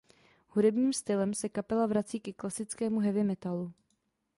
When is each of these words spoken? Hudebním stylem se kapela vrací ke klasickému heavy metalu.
Hudebním 0.49 0.93
stylem 0.93 1.33
se 1.33 1.49
kapela 1.49 1.85
vrací 1.87 2.19
ke 2.19 2.33
klasickému 2.33 2.99
heavy 2.99 3.23
metalu. 3.23 3.71